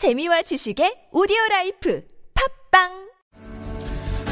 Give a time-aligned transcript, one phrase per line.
[0.00, 2.02] 재미와 지식의 오디오 라이프
[2.72, 3.10] 팟빵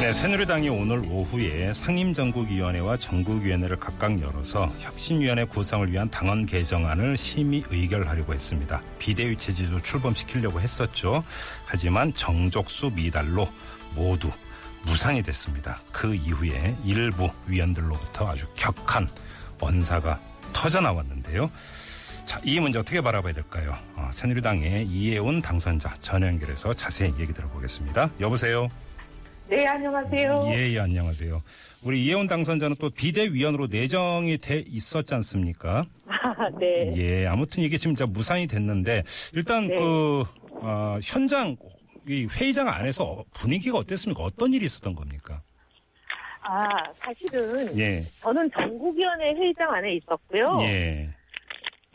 [0.00, 8.32] 네, 새누리당이 오늘 오후에 상임전국위원회와 전국위원회를 각각 열어서 혁신위원회 구성을 위한 당헌 개정안을 심의 의결하려고
[8.32, 8.80] 했습니다.
[8.98, 11.22] 비대위 체제도 출범시키려고 했었죠.
[11.66, 13.46] 하지만 정족수 미달로
[13.94, 14.30] 모두
[14.84, 15.80] 무산이 됐습니다.
[15.92, 19.06] 그 이후에 일부 의원들로부터 아주 격한
[19.60, 20.18] 언사가
[20.54, 21.50] 터져 나왔는데요.
[22.28, 23.74] 자, 이 문제 어떻게 바라봐야 될까요?
[23.96, 28.10] 어, 새누리당의 이해운 당선자 전화 연결해서 자세히 얘기 들어보겠습니다.
[28.20, 28.68] 여보세요?
[29.48, 30.44] 네, 안녕하세요.
[30.50, 31.40] 예, 예, 안녕하세요.
[31.84, 35.86] 우리 이혜원 당선자는 또 비대위원으로 내정이 돼 있었지 않습니까?
[36.06, 36.92] 아, 네.
[36.96, 39.76] 예, 아무튼 이게 지금 진짜 무산이 됐는데 일단 네.
[39.76, 40.24] 그
[40.60, 41.56] 어, 현장
[42.06, 44.22] 이 회의장 안에서 분위기가 어땠습니까?
[44.22, 45.40] 어떤 일이 있었던 겁니까?
[46.42, 46.68] 아,
[46.98, 50.58] 사실은 예, 저는 전국위원회 회의장 안에 있었고요.
[50.60, 51.08] 예,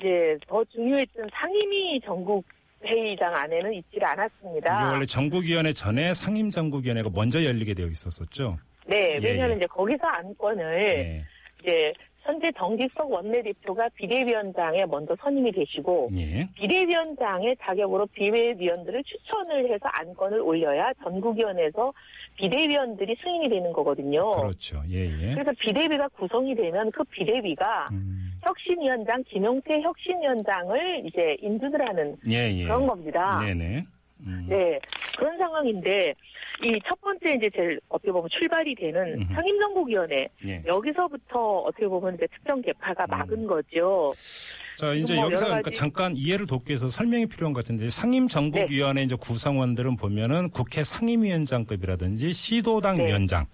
[0.04, 2.44] 이제 더 중요했던 상임위 전국
[2.84, 4.92] 회의장 안에는 있지를 않았습니다.
[4.92, 8.58] 원래 전국위원회 전에 상임전국위원회가 먼저 열리게 되어 있었었죠.
[8.86, 9.58] 네, 예, 왜냐하면 예.
[9.60, 11.26] 이제 거기서 안건을 예,
[11.62, 11.94] 이제
[12.24, 20.92] 현재 정직석 원내대표가 비대위원장에 먼저 선임이 되시고 예, 비대위원장의 자격으로 비대위원들을 추천을 해서 안건을 올려야
[21.04, 21.94] 전국위원회에서
[22.36, 24.32] 비대위원들이 승인이 되는 거거든요.
[24.32, 24.82] 그렇죠.
[24.90, 25.34] 예, 예.
[25.34, 32.64] 그래서 비대위가 구성이 되면 그 비대위가 음, 혁신위원장 김용태 혁신위원장을 이제 인준을 하는 예, 예.
[32.64, 33.40] 그런 겁니다.
[33.40, 33.86] 네네.
[34.26, 34.80] 음, 네
[35.18, 36.14] 그런 상황인데
[36.64, 39.28] 이 첫 번째 이제 제일 어떻게 보면 출발이 되는.
[39.34, 40.64] 상임정국위원회 예.
[40.66, 44.14] 여기서부터 어떻게 보면 이제 특정 개파가 막은 거죠.
[44.78, 49.06] 자, 이제 뭐 여기서 그러니까 잠깐 이해를 돕기 위해서 설명이 필요한 것 같은데 상임정국위원회 네.
[49.06, 53.08] 이제 구성원들은 보면은 국회 상임위원장급이라든지 시도당 네.
[53.08, 53.46] 위원장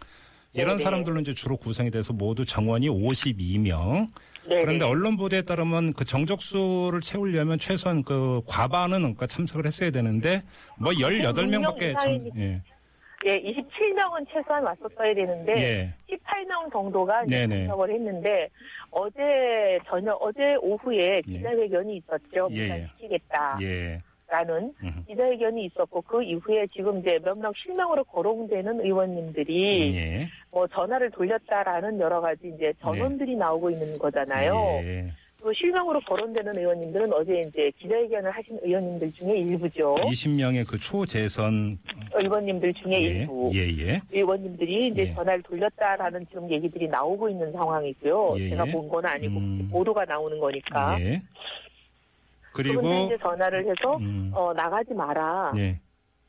[0.54, 0.84] 이런 네, 네.
[0.84, 4.08] 사람들로 이제 주로 구성이 돼서 모두 정원이 52명.
[4.50, 4.86] 네, 그런데 네.
[4.86, 10.42] 언론 보도에 따르면 그 정적수를 채우려면 최소한 그 과반은 그러니까 참석을 했어야 되는데
[10.80, 12.62] 뭐 18명밖에 참 예.
[13.26, 15.94] 예, 27명은 최소한 왔었어야 되는데 예.
[16.10, 17.26] 18명 정도가.
[17.28, 18.50] 참석을 했는데
[18.92, 21.38] 어제 저녁 어제 오후에 예.
[21.38, 22.48] 기자회견이 있었죠.
[22.52, 22.68] 예, 예.
[22.68, 23.60] 무산시키겠다
[24.30, 24.90] 라는 예.
[24.90, 30.28] 아, 기자회견이 있었고 그 이후에 지금 이제 몇명 실명으로 거론되는 의원님들이 예.
[30.52, 34.54] 뭐 전화를 돌렸다라는 여러 가지 이제 전원들이 나오고 있는 거잖아요.
[34.84, 35.12] 예.
[35.42, 39.96] 그 실명으로 거론되는 의원님들은 어제 이제 기자회견을 하신 의원님들 중에 일부죠.
[39.96, 41.78] 20명의 그 초재선
[42.14, 43.00] 의원님들 중에 예.
[43.00, 43.50] 일부.
[43.54, 44.02] 예, 예.
[44.12, 45.14] 의원님들이 이제 예.
[45.14, 48.36] 전화를 돌렸다라는 지금 얘기들이 나오고 있는 상황이고요.
[48.38, 48.72] 예, 제가 예.
[48.72, 49.70] 본건 아니고 음.
[49.72, 51.00] 보도가 나오는 거니까.
[52.54, 55.54] 그리고 이제 전화를 해서 음, 어, 나가지 마라.
[55.58, 55.80] 예.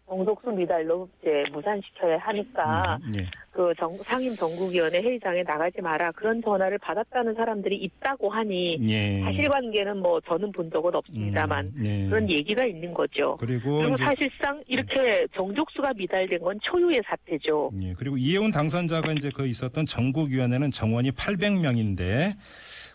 [0.08, 3.26] 정독수 미달로 이제 무산시켜야 하니까 음, 예.
[3.52, 9.20] 그 정- 상임 전국위원회 회의장에 나가지 마라 그런 전화를 받았다는 사람들이 있다고 하니 예.
[9.20, 12.08] 사실관계는 뭐 저는 본 적은 없습니다만 음, 예.
[12.08, 13.36] 그런 얘기가 있는 거죠.
[13.38, 17.70] 그리고 그리고 이제 사실상 이렇게 정족수가 미달된 건 초유의 사태죠.
[17.80, 22.32] 예, 그리고 이혜훈 당선자가 이제 그 있었던 전국위원회는 정원이 800명인데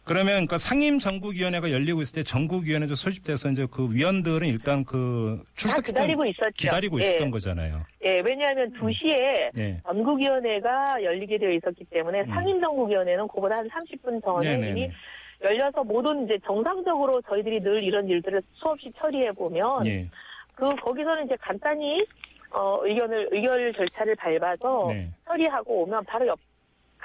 [0.05, 5.93] 그러면 그러니까 상임 전국위원회가 열리고 있을 때 전국위원회도 소집돼서 이제 그 위원들은 일단 그다 출석했던
[5.95, 6.51] 기다리고 있었죠.
[6.55, 7.01] 기다리고 예.
[7.01, 7.79] 있었던 거잖아요.
[8.05, 9.81] 예, 왜냐하면 2시에 예.
[9.83, 12.27] 전국위원회가 열리게 되어 있었기 때문에 음.
[12.27, 14.69] 상임정국위원회는 그보다 한 30분 전에 네네네.
[14.69, 14.91] 이미
[15.43, 20.07] 열려서 모든 이제 정상적으로 저희들이 늘 이런 일들을 수없이 처리해 보면 예.
[20.53, 21.97] 그 거기서는 이제 간단히
[22.51, 25.09] 어 의견을 의결 절차를 밟아서 네.
[25.25, 26.39] 처리하고 오면 바로 옆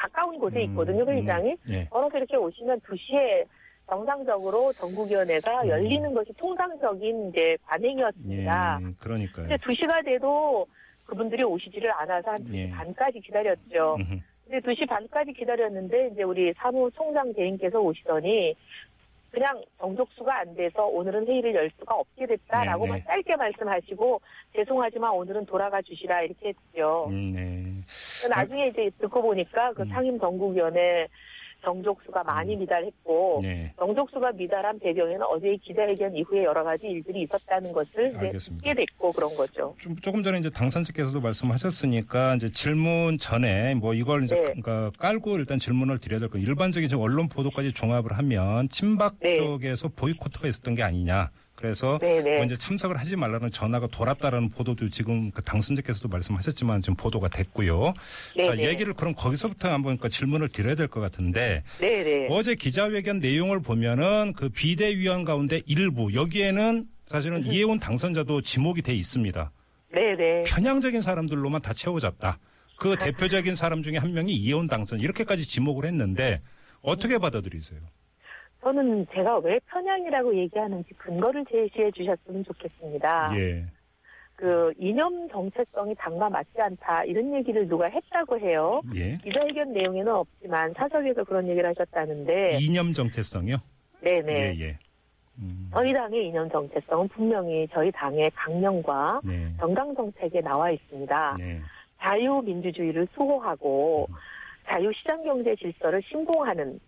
[0.00, 1.84] 가까운 곳에 있거든요 음, 회의장이 음, 예.
[1.91, 3.44] 걸어서 이렇게 오시면 2시에
[3.87, 5.69] 정상적으로 전국위원회가 음.
[5.69, 7.56] 열리는 것이 통상적인 이제 예.
[7.66, 8.81] 관행이었습니다.
[8.99, 9.49] 그러니까요.
[9.49, 10.66] 근데 2시가 돼도
[11.05, 12.71] 그분들이 오시지를 않아서 한 2시 예.
[12.71, 13.97] 반까지 기다렸죠.
[13.99, 14.21] 음흠.
[14.49, 18.55] 근데 2시 반까지 기다렸는데 이제 우리 사무총장 대행께서 오시더니
[19.31, 23.12] 그냥 정족수가 안 돼서 오늘은 회의를 열 수가 없게 됐다라고만 네, 네.
[23.15, 24.21] 짧게 말씀하시고
[24.56, 27.06] 죄송하지만 오늘은 돌아가 주시라 이렇게 했죠.
[27.11, 27.71] 음, 네.
[28.28, 29.88] 나중에 이제 듣고 보니까 그 음.
[29.88, 31.08] 상임정국위원회
[31.62, 33.72] 정족수가 많이 미달했고 네.
[33.78, 38.64] 정족수가 미달한 배경에는 어제의 기자회견 이후에 여러 가지 일들이 있었다는 것을 알겠습니다.
[38.64, 39.75] 듣게 됐고 그런 거죠.
[39.78, 44.43] 좀 조금 전에 이제 당선자께서도 말씀하셨으니까 이제 질문 전에 뭐 이걸 이제 네.
[44.43, 46.38] 그러니까 깔고 일단 질문을 드려야 될 거.
[46.38, 49.34] 일반적인 언론 보도까지 종합을 하면 친박 네.
[49.34, 51.31] 쪽에서 보이콧가 있었던 게 아니냐.
[51.60, 52.36] 그래서 네네.
[52.36, 57.92] 뭐 이제 참석을 하지 말라는 전화가 돌았다라는 보도도 지금 그 당선자께서도 말씀하셨지만 지금 보도가 됐고요.
[58.44, 58.66] 자, 네네.
[58.66, 62.28] 얘기를 그럼 거기서부터 한번 그 질문을 드려야 될 것 같은데 네네.
[62.30, 69.52] 어제 기자회견 내용을 보면은 그 비대위원 가운데 일부 여기에는 사실은 이해운 당선자도 지목이 돼 있습니다.
[69.92, 70.42] 네네.
[70.46, 72.38] 편향적인 사람들로만 다 채워졌다.
[72.78, 76.40] 그 대표적인 사람 중에 한 명이 이해운 당선 이렇게까지 지목을 했는데
[76.80, 77.80] 어떻게 받아들이세요?
[78.62, 83.32] 저는 제가 왜 편향이라고 얘기하는지 근거를 제시해 주셨으면 좋겠습니다.
[83.36, 83.64] 예.
[84.36, 88.80] 그 이념 정체성이 당과 맞지 않다 이런 얘기를 누가 했다고 해요.
[88.94, 89.10] 예.
[89.22, 93.56] 기자회견 내용에는 없지만 사석에서 그런 얘기를 하셨다는데, 이념 정체성이요?
[94.00, 94.32] 네네.
[94.32, 94.78] 예, 예.
[95.38, 99.52] 음, 저희 당의 이념 정체성은 분명히 저희 당의 강령과 네.
[99.58, 101.36] 정강 정책에 나와 있습니다.
[101.38, 101.60] 네.
[102.00, 104.14] 자유민주주의를 수호하고 음.
[104.66, 106.80] 자유시장 경제 질서를 신봉하는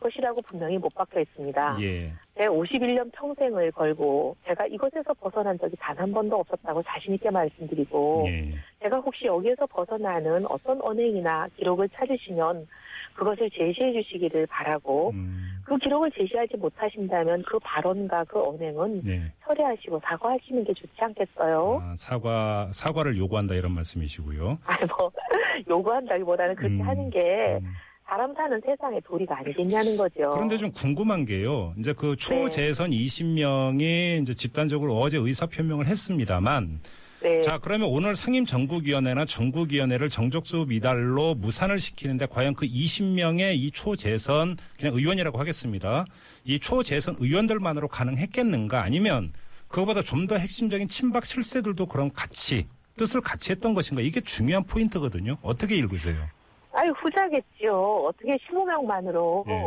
[0.00, 1.78] 것이라고 분명히 못 박혀 있습니다.
[1.82, 2.12] 예.
[2.38, 8.24] 제 51년 평생을 걸고 제가 이것에서 벗어난 적이 단 한 번도 없었다고 자신 있게 말씀드리고
[8.28, 8.52] 예.
[8.82, 12.66] 제가 혹시 여기에서 벗어나는 어떤 언행이나 기록을 찾으시면
[13.14, 19.22] 그것을 제시해 주시기를 바라고 음, 그 기록을 제시하지 못하신다면 그 발언과 그 언행은 네.
[19.46, 21.80] 철회하시고 사과하시는 게 좋지 않겠어요?
[21.82, 24.58] 아, 사과 사과를 요구한다 이런 말씀이시고요.
[24.66, 25.10] 아니 뭐
[25.66, 27.72] 요구한다기보다는 그렇게 음, 하는 게 음.
[28.08, 30.30] 사람 사는 세상의 도리가 아니겠냐는 거죠.
[30.32, 31.74] 그런데 좀 궁금한 게요.
[31.78, 36.80] 이제 그 초재선 20명이 이제 집단적으로 어제 의사 표명을 했습니다만
[37.22, 37.40] 네.
[37.40, 44.56] 자, 그러면 오늘 상임 전국위원회나 전국위원회를 정족수 미달로 무산을 시키는데 과연 그 20명의 이 초재선
[44.78, 46.04] 그냥 의원이라고 하겠습니다.
[46.44, 49.32] 이 초재선 의원들만으로 가능했겠는가 아니면
[49.68, 52.66] 그거보다 좀 더 핵심적인 친박 실세들도 그럼 같이
[52.96, 55.38] 뜻을 같이 했던 것인가 이게 중요한 포인트거든요.
[55.42, 56.28] 어떻게 읽으세요?
[56.76, 58.06] 아유 후자겠죠.
[58.06, 59.62] 어떻게 15명만으로 네.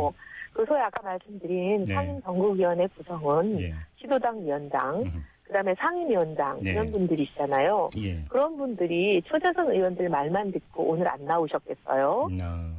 [0.52, 1.94] 그 소위 아까 말씀드린 네.
[1.94, 3.74] 상임 전국위원회 구성은 예.
[4.00, 5.24] 시도당 위원장, 음.
[5.44, 6.70] 그다음에 상임위원장 네.
[6.72, 7.90] 이런 분들이시잖아요.
[7.98, 8.24] 예.
[8.28, 12.28] 그런 분들이 초재선 의원들 말만 듣고 오늘 안 나오셨겠어요?
[12.42, 12.72] 아,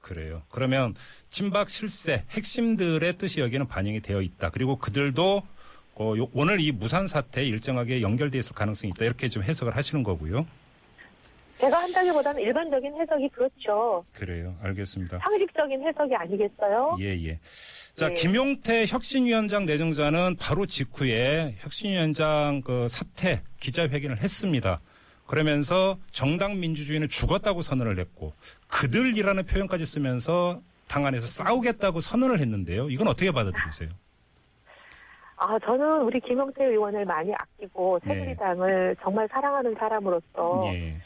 [0.00, 0.38] 그래요.
[0.50, 0.94] 그러면
[1.30, 4.50] 친박 실세 핵심들의 뜻이 여기는 반영이 되어 있다.
[4.50, 5.42] 그리고 그들도
[5.96, 9.04] 어, 요- 오늘 이 무산 사태에 일정하게 연결돼 있을 가능성이 있다.
[9.04, 10.46] 이렇게 좀 해석을 하시는 거고요.
[11.60, 14.02] 제가 한다기보다는 일반적인 해석이 그렇죠.
[14.14, 14.56] 그래요.
[14.62, 15.18] 알겠습니다.
[15.18, 16.96] 상식적인 해석이 아니겠어요?
[17.00, 17.38] 예, 예.
[17.94, 18.14] 자, 네.
[18.14, 24.80] 김용태 혁신위원장 내정자는 바로 직후에 혁신위원장 그 사퇴 기자회견을 했습니다.
[25.26, 28.32] 그러면서 정당 민주주의는 죽었다고 선언을 했고
[28.68, 32.88] 그들이라는 표현까지 쓰면서 당 안에서 싸우겠다고 선언을 했는데요.
[32.88, 33.90] 이건 어떻게 받아들이세요?
[35.36, 38.14] 아, 저는 우리 김영태 의원을 많이 아끼고 네.
[38.14, 40.96] 새누리당을 정말 사랑하는 사람으로서 예.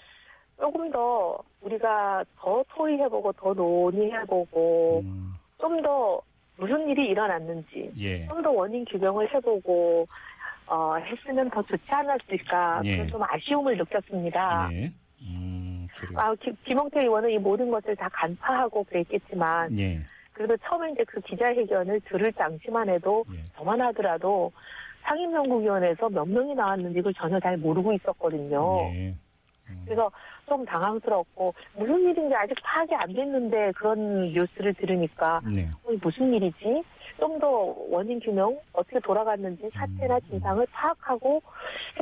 [0.59, 6.21] 조금 더 우리가 더 토의해보고 더 논의해보고 음, 좀더
[6.57, 8.27] 무슨 일이 일어났는지 예.
[8.27, 10.07] 좀더 원인 규명을 해보고
[10.67, 12.97] 어, 했으면 더 좋지 않았을까 예.
[12.97, 14.69] 그런 좀 아쉬움을 느꼈습니다.
[14.73, 14.93] 예.
[15.23, 15.87] 음.
[16.17, 20.01] 아, 기- 김영태 의원은 이 모든 것을 다 간파하고 그랬겠지만 예.
[20.33, 23.43] 그래도 처음에 이제 그 기자회견을 들을 당시만 해도 예.
[23.57, 24.53] 저만 하더라도
[25.03, 28.65] 상임연구위원회에서 몇 명이 나왔는지 그걸 전혀 잘 모르고 있었거든요.
[29.85, 29.87] 예.
[29.87, 30.11] 그래서
[30.49, 35.71] 좀 당황스럽고 무슨 일인지 아직 파악이 안 됐는데 그런 뉴스를 들으니까 네.
[35.85, 36.83] 어, 무슨 일이지?
[37.19, 40.21] 좀 더 원인 규명 어떻게 돌아갔는지 사태나 음.
[40.31, 41.43] 진상을 파악하고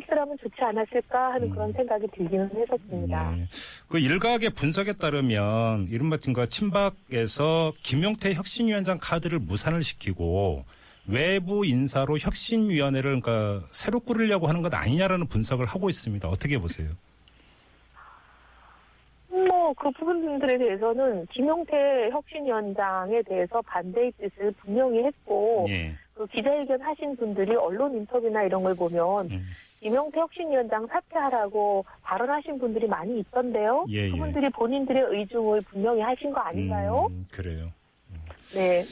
[0.01, 1.51] 했더라면 좋지 않았을까 하는 음.
[1.51, 3.31] 그런 생각이 들기는 했었습니다.
[3.33, 3.49] 네.
[3.89, 10.65] 그 일각의 분석에 따르면 이른바 그 친박에서 김용태 혁신위원장 카드를 무산을 시키고
[11.07, 16.29] 외부 인사로 혁신위원회를 그러니까 새로 꾸리려고 하는 것 아니냐라는 분석을 하고 있습니다.
[16.29, 16.89] 어떻게 보세요?
[19.73, 25.93] 뭐그 부분들에 대해서는 김용태 혁신위원장에 대해서 반대의 뜻을 분명히 했고 예.
[26.15, 29.47] 그 기자회견 하신 분들이 언론 인터뷰나 이런 걸 보면 음.
[29.81, 33.87] 김용태 혁신위원장 사퇴하라고 발언하신 분들이 많이 있던데요.
[33.89, 34.11] 예, 예.
[34.11, 37.09] 그분들이 본인들의 의중을 분명히 하신 거 아닌가요?
[37.11, 37.73] 음, 그래요.
[38.55, 38.83] 네.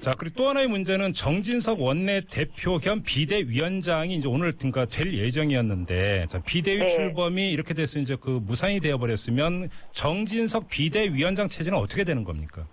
[0.00, 6.26] 자, 그리고 또 하나의 문제는 정진석 원내 대표 겸 비대위원장이 이제 오늘 그러니까 될 예정이었는데
[6.28, 6.86] 자, 비대위 네.
[6.86, 12.64] 출범이 이렇게 돼서 이제 그 무산이 되어 버렸으면 정진석 비대위원장 체제는 어떻게 되는 겁니까?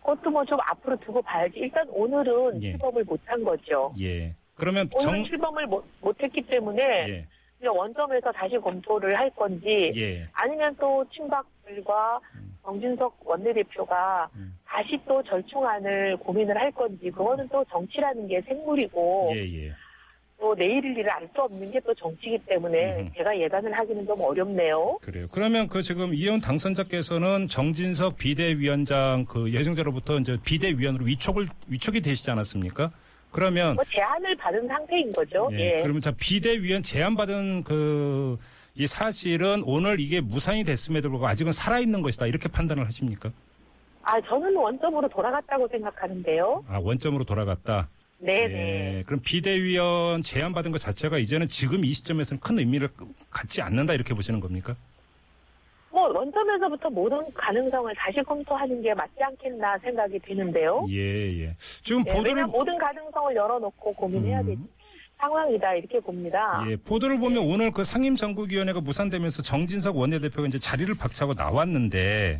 [0.00, 1.54] 그것도 뭐 좀 앞으로 두고 봐야지.
[1.56, 2.70] 일단 오늘은 예.
[2.72, 3.92] 출범을 못한 거죠.
[4.00, 4.34] 예.
[4.54, 7.26] 그러면 오늘 정 출범을 못, 못했기 때문에 예.
[7.58, 10.28] 그냥 원점에서 다시 검토를 할 건지 예.
[10.32, 12.20] 아니면 또 친박들과
[12.70, 14.58] 정진석 원내대표가 음.
[14.66, 19.72] 다시 또 절충안을 고민을 할 건지 그거는 또 정치라는 게 생물이고 예, 예.
[20.38, 23.10] 또 내일을 일을 알 수 없는 게 또 정치이기 때문에 음.
[23.16, 24.98] 제가 예단을 하기는 좀 어렵네요.
[25.00, 25.26] 그래요.
[25.30, 32.90] 그러면 그 지금 이현 당선자께서는 정진석 비대위원장 그 예정자로부터 이제 비대위원으로 위촉을 위촉이 되시지 않았습니까?
[33.30, 35.48] 그러면 뭐 제안을 받은 상태인 거죠.
[35.52, 35.82] 예, 예.
[35.82, 38.36] 그러면 자 비대위원 제안 받은 그
[38.76, 43.30] 이 사실은 오늘 이게 무산이 됐음에도 불구하고 아직은 살아 있는 것이다 이렇게 판단을 하십니까?
[44.02, 46.64] 아 저는 원점으로 돌아갔다고 생각하는데요.
[46.68, 47.88] 아 원점으로 돌아갔다.
[48.18, 48.98] 네네.
[48.98, 52.88] 예, 그럼 비대위원 제안받은 것 자체가 이제는 지금 이 시점에서는 큰 의미를
[53.30, 54.74] 갖지 않는다 이렇게 보시는 겁니까?
[55.90, 60.84] 뭐 원점에서부터 모든 가능성을 다시 검토하는 게 맞지 않겠나 생각이 드는데요.
[60.90, 61.56] 예, 예.
[61.82, 64.68] 지금 예, 보도를 모든 가능성을 열어놓고 고민해야 음.
[65.18, 66.62] 상황이다 이렇게 봅니다.
[66.68, 72.38] 예, 보도를 보면 오늘 그 상임정국위원회가 무산되면서 정진석 원내대표가 이제 자리를 박차고 나왔는데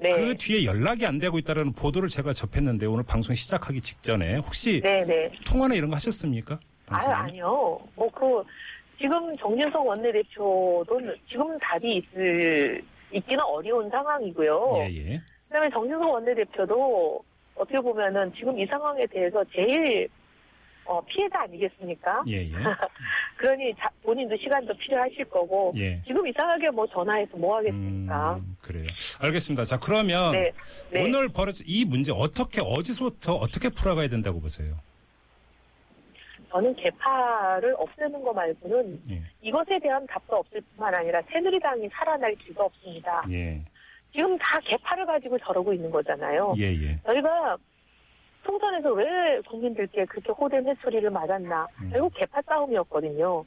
[0.00, 0.10] 네.
[0.10, 5.04] 그 뒤에 연락이 안 되고 있다는 보도를 제가 접했는데 오늘 방송 시작하기 직전에 혹시 네,
[5.04, 5.30] 네.
[5.46, 6.58] 통화나 이런 거 하셨습니까?
[6.86, 7.14] 방송에?
[7.14, 7.78] 아니요.
[7.94, 8.42] 뭐, 그,
[8.98, 12.82] 지금 정진석 원내대표도 지금 답이 있을,
[13.12, 14.74] 있기는 어려운 상황이고요.
[14.78, 15.22] 예, 예.
[15.48, 17.22] 그 다음에 정진석 원내대표도
[17.54, 20.08] 어떻게 보면은 지금 이 상황에 대해서 제일,
[20.88, 22.14] 어, 피해자 아니겠습니까?
[22.28, 22.52] 예, 예.
[23.36, 26.02] 그러니 자- 본인도 시간도 필요하실 거고, 예.
[26.06, 28.36] 지금 이상하게 뭐 전화해서 뭐 하겠습니까?
[28.36, 28.86] 음, 그래요.
[29.20, 29.64] 알겠습니다.
[29.66, 30.50] 자, 그러면 네.
[30.90, 31.04] 네.
[31.04, 34.76] 오늘 벌어진 이 문제 어떻게 어디서부터 어떻게 풀어가야 된다고 보세요?
[36.50, 39.22] 저는 개파를 없애는 거 말고는 예.
[39.42, 43.22] 이것에 대한 답도 없을 뿐만 아니라 새누리당이 살아날 길도 없습니다.
[43.34, 43.62] 예.
[44.14, 46.54] 지금 다 개파를 가지고 저러고 있는 거잖아요.
[46.56, 46.98] 예, 예.
[47.06, 47.58] 저희가
[48.48, 49.04] 총선에서 왜
[49.46, 51.66] 국민들께 그렇게 호된 회초리를 맞았나?
[51.82, 51.90] 음.
[51.92, 53.44] 결국 개파 싸움이었거든요.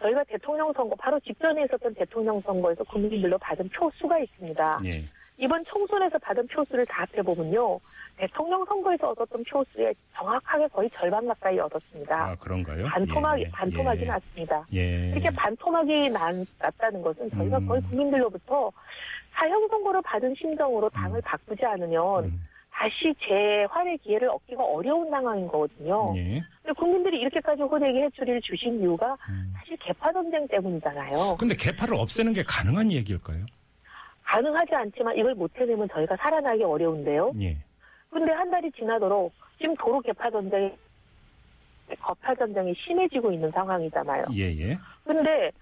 [0.00, 4.80] 저희가 대통령 선거 바로 직전에 있었던 대통령 선거에서 국민들로 받은 표수가 있습니다.
[4.86, 4.90] 예.
[5.38, 7.78] 이번 총선에서 받은 표수를 다 합해보면요.
[8.16, 12.30] 대통령 선거에서 얻었던 표수의 정확하게 거의 절반 가까이 얻었습니다.
[12.30, 12.84] 아, 그런가요?
[12.86, 13.50] 반토막이, 예, 예.
[13.50, 14.06] 반토막이 예.
[14.06, 14.66] 났습니다.
[14.74, 15.10] 예.
[15.10, 17.68] 이렇게 반토막이 난, 났다는 것은 저희가 음.
[17.68, 18.72] 거의 국민들로부터
[19.34, 21.22] 사형 선고를 받은 심정으로 당을 음.
[21.24, 22.40] 바꾸지 않으면 음,
[22.82, 26.04] 다시 재활의 기회를 얻기가 어려운 상황인 거거든요.
[26.16, 26.42] 예.
[26.62, 29.52] 근데 국민들이 이렇게까지 호되게 해초리를 주신 이유가 음.
[29.56, 31.36] 사실 개파 전쟁 때문이잖아요.
[31.38, 33.46] 근데 개파를 없애는 게 가능한 얘기일까요?
[34.24, 37.32] 가능하지 않지만 이걸 못 해내면 저희가 살아나기 어려운데요.
[37.40, 37.56] 예.
[38.10, 40.72] 근데 한 달이 지나도록 지금 도로 개파 전쟁이
[42.00, 44.24] 거파 전쟁이 심해지고 있는 상황이잖아요.
[44.34, 44.76] 예, 예.
[45.04, 45.52] 근데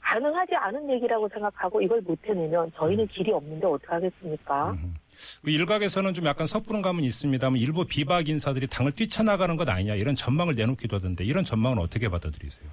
[0.00, 4.72] 가능하지 않은 얘기라고 생각하고 이걸 못 해내면 저희는 길이 없는데 어떡하겠습니까?
[4.72, 4.94] 음.
[5.42, 10.14] 그 일각에서는 좀 약간 섣부른 감은 있습니다만 일부 비박 인사들이 당을 뛰쳐나가는 것 아니냐 이런
[10.14, 12.68] 전망을 내놓기도 하던데 이런 전망은 어떻게 받아들이세요?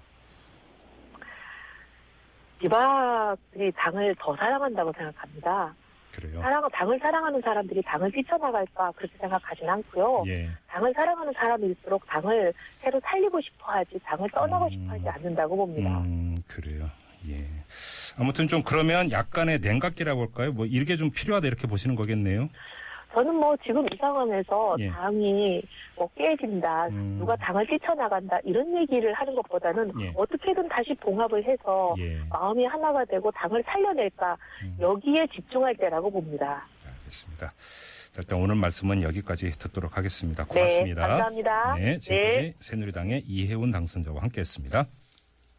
[2.59, 5.73] 비박들이 당을 더 사랑한다고 생각합니다.
[6.13, 6.39] 그래요?
[6.41, 10.23] 사랑, 당을 사랑하는 사람들이 당을 뛰쳐나갈까 그렇게 생각하진 않고요.
[10.27, 10.49] 예.
[10.67, 14.69] 당을 사랑하는 사람일수록 당을 새로 살리고 싶어하지 당을 떠나고 음.
[14.69, 15.89] 싶어하지 않는다고 봅니다.
[16.01, 16.89] 음, 그래요.
[17.27, 17.47] 예.
[18.17, 20.51] 아무튼 좀 그러면 약간의 냉각기라고 할까요?
[20.51, 22.49] 뭐 이게 좀 필요하다 이렇게 보시는 거겠네요.
[23.13, 24.89] 저는 뭐 지금 이 상황에서 예.
[24.89, 25.61] 당이
[25.95, 27.17] 뭐 깨진다, 음.
[27.19, 30.11] 누가 당을 뛰쳐나간다 이런 얘기를 하는 것보다는 예.
[30.15, 32.19] 어떻게든 다시 봉합을 해서 예.
[32.29, 34.77] 마음이 하나가 되고 당을 살려낼까 음.
[34.79, 36.65] 여기에 집중할 때라고 봅니다.
[36.87, 37.53] 알겠습니다.
[38.13, 40.45] 자, 일단 오늘 말씀은 여기까지 듣도록 하겠습니다.
[40.45, 41.01] 고맙습니다.
[41.01, 41.75] 네, 감사합니다.
[41.75, 42.53] 네, 지금까지 네.
[42.59, 44.85] 새누리당의 이혜훈 당선자와 함께했습니다.